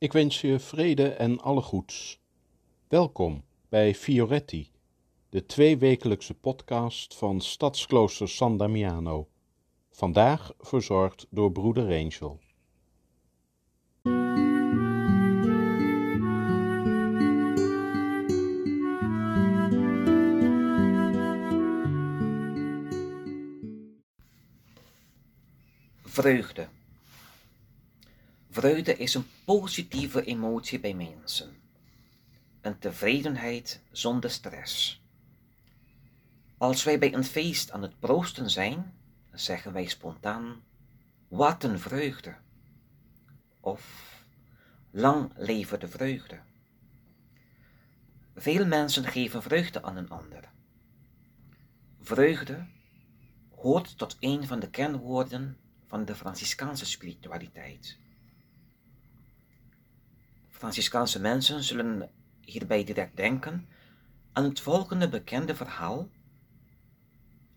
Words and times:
Ik 0.00 0.12
wens 0.12 0.40
je 0.40 0.58
vrede 0.58 1.08
en 1.08 1.40
alle 1.40 1.60
goeds. 1.60 2.20
Welkom 2.88 3.44
bij 3.68 3.94
Fioretti, 3.94 4.70
de 5.28 5.46
tweewekelijkse 5.46 6.34
podcast 6.34 7.14
van 7.14 7.40
Stadsklooster 7.40 8.28
San 8.28 8.56
Damiano. 8.56 9.28
Vandaag 9.90 10.52
verzorgd 10.58 11.26
door 11.30 11.52
broeder 11.52 11.84
Angel. 11.84 12.40
Vreugde. 26.02 26.68
Vreugde 28.58 28.96
is 28.96 29.14
een 29.14 29.26
positieve 29.44 30.24
emotie 30.24 30.80
bij 30.80 30.94
mensen. 30.94 31.56
Een 32.60 32.78
tevredenheid 32.78 33.80
zonder 33.90 34.30
stress. 34.30 35.02
Als 36.56 36.84
wij 36.84 36.98
bij 36.98 37.14
een 37.14 37.24
feest 37.24 37.70
aan 37.70 37.82
het 37.82 37.98
proosten 37.98 38.50
zijn, 38.50 38.94
zeggen 39.32 39.72
wij 39.72 39.86
spontaan: 39.86 40.62
Wat 41.28 41.64
een 41.64 41.78
vreugde! 41.78 42.36
Of 43.60 44.14
Lang 44.90 45.32
leven 45.36 45.80
de 45.80 45.88
vreugde. 45.88 46.40
Veel 48.34 48.66
mensen 48.66 49.04
geven 49.04 49.42
vreugde 49.42 49.82
aan 49.82 49.96
een 49.96 50.10
ander. 50.10 50.50
Vreugde 52.00 52.66
hoort 53.50 53.98
tot 53.98 54.16
een 54.20 54.46
van 54.46 54.60
de 54.60 54.70
kernwoorden 54.70 55.56
van 55.86 56.04
de 56.04 56.14
Franciscaanse 56.14 56.86
spiritualiteit. 56.86 57.98
Franciscaanse 60.58 61.20
mensen 61.20 61.62
zullen 61.62 62.10
hierbij 62.40 62.84
direct 62.84 63.16
denken 63.16 63.68
aan 64.32 64.44
het 64.44 64.60
volgende 64.60 65.08
bekende 65.08 65.54
verhaal, 65.54 66.08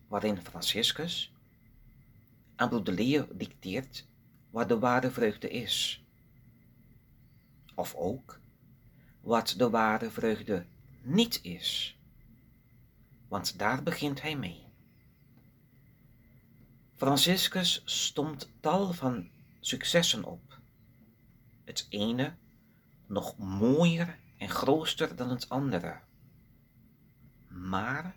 waarin 0.08 0.40
Franciscus 0.42 1.32
aan 2.56 2.68
broeder 2.68 3.38
dicteert 3.38 4.06
wat 4.50 4.68
de 4.68 4.78
ware 4.78 5.10
vreugde 5.10 5.50
is. 5.50 6.04
Of 7.74 7.94
ook 7.94 8.40
wat 9.20 9.54
de 9.56 9.70
ware 9.70 10.10
vreugde 10.10 10.66
niet 11.00 11.40
is, 11.42 11.98
want 13.28 13.58
daar 13.58 13.82
begint 13.82 14.22
hij 14.22 14.36
mee. 14.36 14.64
Franciscus 16.94 17.82
stond 17.84 18.50
tal 18.60 18.92
van 18.92 19.30
successen 19.60 20.24
op. 20.24 20.60
Het 21.64 21.86
ene 21.88 22.40
nog 23.12 23.38
mooier 23.38 24.18
en 24.38 24.48
groter 24.48 25.16
dan 25.16 25.30
het 25.30 25.48
andere. 25.48 26.00
Maar 27.48 28.14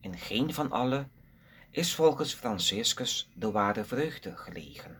in 0.00 0.18
geen 0.18 0.54
van 0.54 0.70
alle 0.70 1.08
is 1.70 1.94
volgens 1.94 2.34
Franciscus 2.34 3.30
de 3.34 3.50
ware 3.50 3.84
vreugde 3.84 4.36
gelegen. 4.36 4.98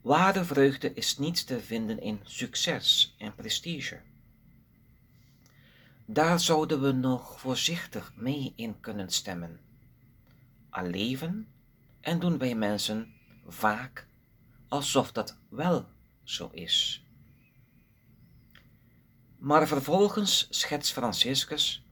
Ware 0.00 0.44
vreugde 0.44 0.92
is 0.94 1.18
niet 1.18 1.46
te 1.46 1.60
vinden 1.60 2.00
in 2.00 2.20
succes 2.22 3.14
en 3.18 3.34
prestige. 3.34 4.00
Daar 6.06 6.40
zouden 6.40 6.80
we 6.80 6.92
nog 6.92 7.40
voorzichtig 7.40 8.12
mee 8.16 8.52
in 8.56 8.80
kunnen 8.80 9.10
stemmen 9.10 9.60
al 10.76 10.86
leven 10.86 11.48
en 12.00 12.18
doen 12.18 12.38
wij 12.38 12.54
mensen 12.54 13.14
vaak 13.46 14.06
alsof 14.68 15.12
dat 15.12 15.38
wel 15.48 15.86
zo 16.26 16.48
is. 16.52 17.04
Maar 19.38 19.66
vervolgens 19.66 20.46
schetst 20.50 20.92
Franciscus 20.92 21.84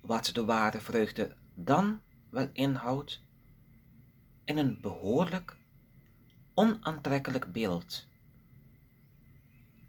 wat 0.00 0.30
de 0.32 0.44
ware 0.44 0.80
vreugde 0.80 1.36
dan 1.54 2.00
wel 2.28 2.48
inhoudt 2.52 3.22
in 4.44 4.58
een 4.58 4.80
behoorlijk 4.80 5.56
onaantrekkelijk 6.54 7.52
beeld. 7.52 8.06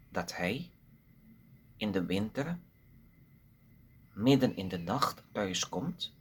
Dat 0.10 0.36
hij 0.36 0.72
in 1.78 1.92
de 1.92 2.06
winter 2.06 2.60
midden 4.14 4.56
in 4.56 4.68
de 4.68 4.78
nacht 4.78 5.24
thuiskomt 5.32 6.14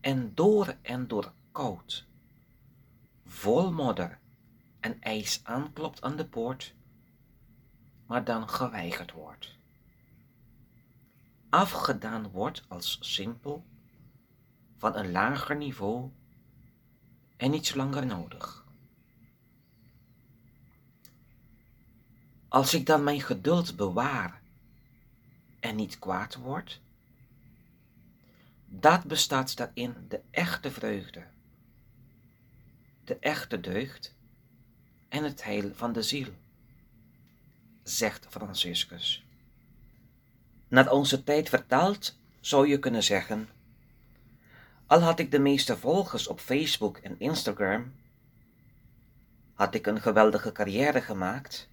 en 0.00 0.34
door 0.34 0.76
en 0.82 1.08
door 1.08 1.32
koud, 1.52 2.06
vol 3.24 3.72
modder 3.72 4.18
en 4.82 5.00
ijs 5.00 5.40
aanklopt 5.44 6.02
aan 6.02 6.16
de 6.16 6.26
poort, 6.26 6.74
maar 8.06 8.24
dan 8.24 8.48
geweigerd 8.48 9.12
wordt. 9.12 9.56
Afgedaan 11.48 12.28
wordt 12.28 12.64
als 12.68 12.98
simpel, 13.00 13.64
van 14.76 14.96
een 14.96 15.10
lager 15.10 15.56
niveau 15.56 16.10
en 17.36 17.52
iets 17.52 17.74
langer 17.74 18.06
nodig. 18.06 18.66
Als 22.48 22.74
ik 22.74 22.86
dan 22.86 23.04
mijn 23.04 23.20
geduld 23.20 23.76
bewaar 23.76 24.42
en 25.60 25.76
niet 25.76 25.98
kwaad 25.98 26.34
word, 26.34 26.80
dat 28.66 29.04
bestaat 29.04 29.56
daarin 29.56 29.94
de 30.08 30.20
echte 30.30 30.70
vreugde, 30.70 31.26
de 33.04 33.18
echte 33.18 33.60
deugd 33.60 34.14
en 35.12 35.24
het 35.24 35.44
heil 35.44 35.70
van 35.74 35.92
de 35.92 36.02
ziel, 36.02 36.28
zegt 37.82 38.26
Franciscus. 38.30 39.26
Naar 40.68 40.90
onze 40.90 41.24
tijd 41.24 41.48
vertaald 41.48 42.18
zou 42.40 42.68
je 42.68 42.78
kunnen 42.78 43.02
zeggen, 43.02 43.48
al 44.86 45.00
had 45.00 45.18
ik 45.18 45.30
de 45.30 45.38
meeste 45.38 45.76
volgers 45.76 46.26
op 46.26 46.40
Facebook 46.40 46.98
en 46.98 47.14
Instagram, 47.18 47.92
had 49.54 49.74
ik 49.74 49.86
een 49.86 50.00
geweldige 50.00 50.52
carrière 50.52 51.00
gemaakt, 51.00 51.68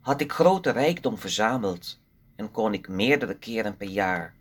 had 0.00 0.20
ik 0.20 0.32
grote 0.32 0.70
rijkdom 0.70 1.18
verzameld 1.18 2.00
en 2.36 2.50
kon 2.50 2.72
ik 2.72 2.88
meerdere 2.88 3.38
keren 3.38 3.76
per 3.76 3.88
jaar 3.88 4.34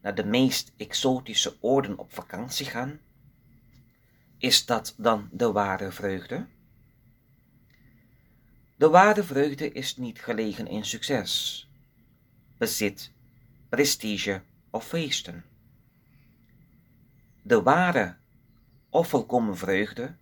naar 0.00 0.14
de 0.14 0.24
meest 0.24 0.72
exotische 0.76 1.56
oorden 1.60 1.98
op 1.98 2.12
vakantie 2.12 2.66
gaan, 2.66 3.00
is 4.42 4.66
dat 4.66 4.94
dan 4.96 5.28
de 5.32 5.52
ware 5.52 5.92
vreugde? 5.92 6.46
De 8.76 8.88
ware 8.88 9.22
vreugde 9.22 9.72
is 9.72 9.96
niet 9.96 10.20
gelegen 10.20 10.66
in 10.66 10.84
succes, 10.84 11.68
bezit, 12.56 13.12
prestige 13.68 14.42
of 14.70 14.86
feesten. 14.86 15.44
De 17.42 17.62
ware 17.62 18.16
of 18.90 19.08
volkomen 19.08 19.56
vreugde 19.56 20.14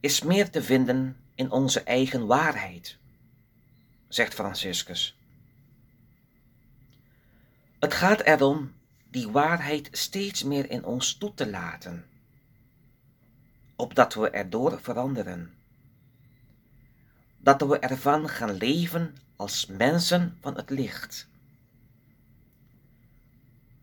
is 0.00 0.22
meer 0.22 0.50
te 0.50 0.62
vinden 0.62 1.16
in 1.34 1.50
onze 1.50 1.80
eigen 1.82 2.26
waarheid, 2.26 2.98
zegt 4.08 4.34
Franciscus. 4.34 5.18
Het 7.78 7.94
gaat 7.94 8.20
erom 8.20 8.72
die 9.10 9.28
waarheid 9.28 9.88
steeds 9.92 10.42
meer 10.42 10.70
in 10.70 10.84
ons 10.84 11.14
toe 11.14 11.34
te 11.34 11.50
laten, 11.50 12.04
opdat 13.80 14.14
we 14.14 14.30
erdoor 14.30 14.80
veranderen. 14.80 15.54
Dat 17.38 17.62
we 17.62 17.78
ervan 17.78 18.28
gaan 18.28 18.52
leven 18.52 19.16
als 19.36 19.66
mensen 19.66 20.36
van 20.40 20.56
het 20.56 20.70
licht. 20.70 21.28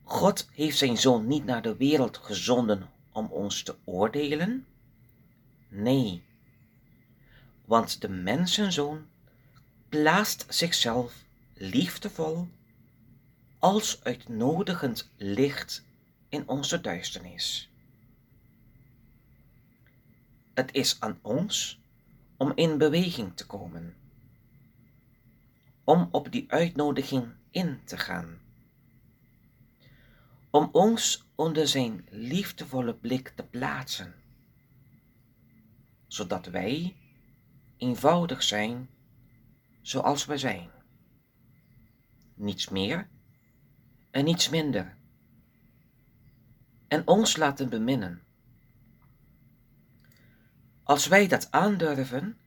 God 0.03 0.49
heeft 0.51 0.77
zijn 0.77 0.97
zoon 0.97 1.27
niet 1.27 1.45
naar 1.45 1.61
de 1.61 1.75
wereld 1.75 2.17
gezonden 2.17 2.89
om 3.11 3.25
ons 3.25 3.63
te 3.63 3.75
oordelen. 3.83 4.65
Nee, 5.69 6.23
want 7.65 8.01
de 8.01 8.09
mensenzoon 8.09 9.05
plaatst 9.89 10.45
zichzelf 10.49 11.13
liefdevol 11.53 12.47
als 13.59 14.03
uitnodigend 14.03 15.09
licht 15.15 15.83
in 16.29 16.47
onze 16.47 16.81
duisternis. 16.81 17.69
Het 20.57 20.73
is 20.73 20.99
aan 20.99 21.19
ons 21.21 21.81
om 22.37 22.51
in 22.55 22.77
beweging 22.77 23.35
te 23.35 23.45
komen, 23.45 23.95
om 25.83 26.07
op 26.11 26.31
die 26.31 26.51
uitnodiging 26.51 27.27
in 27.51 27.81
te 27.83 27.97
gaan, 27.97 28.39
om 30.49 30.69
ons 30.71 31.27
onder 31.35 31.67
zijn 31.67 32.07
liefdevolle 32.09 32.93
blik 32.93 33.29
te 33.29 33.43
plaatsen, 33.43 34.13
zodat 36.07 36.45
wij 36.45 36.95
eenvoudig 37.77 38.43
zijn 38.43 38.89
zoals 39.81 40.25
we 40.25 40.37
zijn. 40.37 40.69
Niets 42.35 42.69
meer 42.69 43.09
en 44.11 44.23
niets 44.23 44.49
minder. 44.49 44.97
En 46.87 47.07
ons 47.07 47.35
laten 47.35 47.69
beminnen. 47.69 48.26
Als 50.87 51.07
wij 51.07 51.27
dat 51.27 51.51
aandurven, 51.51 52.37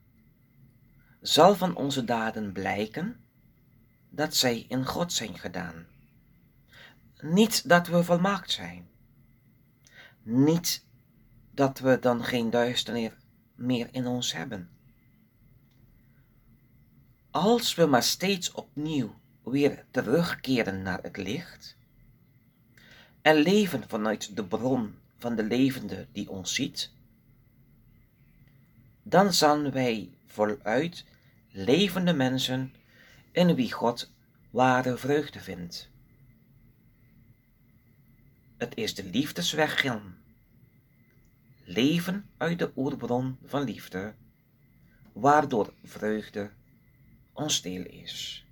zal 1.20 1.54
van 1.54 1.76
onze 1.76 2.04
daden 2.04 2.52
blijken 2.52 3.24
dat 4.08 4.34
zij 4.34 4.64
in 4.68 4.86
God 4.86 5.12
zijn 5.12 5.38
gedaan. 5.38 5.86
Niet 7.20 7.68
dat 7.68 7.86
we 7.86 8.04
volmaakt 8.04 8.50
zijn. 8.50 8.88
Niet 10.22 10.84
dat 11.50 11.78
we 11.78 11.98
dan 11.98 12.24
geen 12.24 12.50
duisternis 12.50 13.10
meer 13.54 13.88
in 13.92 14.06
ons 14.06 14.32
hebben. 14.32 14.70
Als 17.30 17.74
we 17.74 17.86
maar 17.86 18.02
steeds 18.02 18.52
opnieuw 18.52 19.14
weer 19.42 19.84
terugkeren 19.90 20.82
naar 20.82 21.02
het 21.02 21.16
licht 21.16 21.76
en 23.22 23.34
leven 23.34 23.88
vanuit 23.88 24.36
de 24.36 24.44
bron 24.44 24.94
van 25.18 25.36
de 25.36 25.44
levende 25.44 26.06
die 26.12 26.30
ons 26.30 26.54
ziet, 26.54 26.98
dan 29.10 29.32
zijn 29.32 29.70
wij 29.70 30.10
voluit 30.26 31.04
levende 31.50 32.12
mensen 32.12 32.74
in 33.32 33.54
wie 33.54 33.72
God 33.72 34.12
ware 34.50 34.96
vreugde 34.96 35.40
vindt. 35.40 35.90
Het 38.56 38.76
is 38.76 38.94
de 38.94 39.04
liefdesweg 39.04 39.84
in. 39.84 40.18
Leven 41.64 42.30
uit 42.36 42.58
de 42.58 42.72
oerbron 42.76 43.38
van 43.44 43.64
liefde, 43.64 44.14
waardoor 45.12 45.74
vreugde 45.84 46.50
ons 47.32 47.62
deel 47.62 47.84
is. 47.84 48.46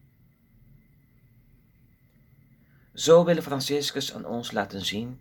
Zo 2.94 3.24
wil 3.24 3.42
Franciscus 3.42 4.14
aan 4.14 4.24
ons 4.24 4.52
laten 4.52 4.84
zien 4.84 5.20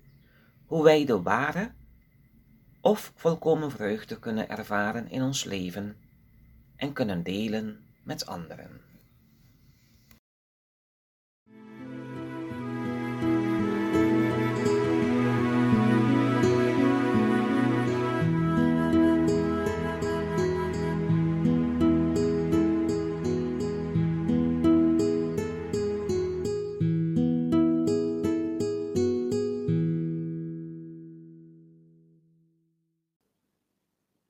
hoe 0.65 0.83
wij 0.83 1.05
de 1.05 1.21
ware 1.21 1.73
of 2.87 3.11
volkomen 3.15 3.71
vreugde 3.71 4.19
kunnen 4.19 4.49
ervaren 4.49 5.09
in 5.09 5.21
ons 5.21 5.43
leven 5.43 5.97
en 6.75 6.93
kunnen 6.93 7.23
delen 7.23 7.79
met 8.03 8.25
anderen. 8.25 8.81